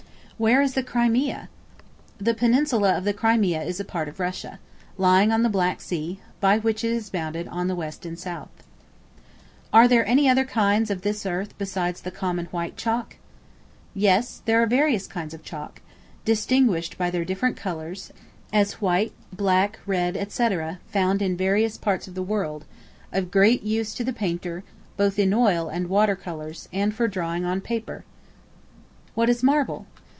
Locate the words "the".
0.73-0.81, 2.17-2.33, 3.03-3.13, 5.43-5.49, 7.67-7.75, 12.01-12.09, 22.15-22.23, 24.03-24.11